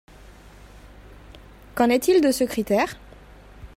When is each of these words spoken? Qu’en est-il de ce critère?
Qu’en 1.75 1.91
est-il 1.91 2.21
de 2.21 2.31
ce 2.31 2.43
critère? 2.43 2.95